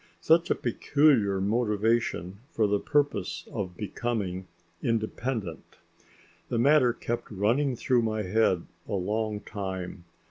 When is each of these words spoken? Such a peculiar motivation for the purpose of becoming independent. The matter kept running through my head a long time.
Such 0.19 0.49
a 0.49 0.55
peculiar 0.55 1.39
motivation 1.39 2.39
for 2.49 2.65
the 2.65 2.79
purpose 2.79 3.47
of 3.51 3.77
becoming 3.77 4.47
independent. 4.81 5.77
The 6.49 6.57
matter 6.57 6.91
kept 6.91 7.29
running 7.29 7.75
through 7.75 8.01
my 8.01 8.23
head 8.23 8.65
a 8.89 8.93
long 8.95 9.41
time. 9.41 10.05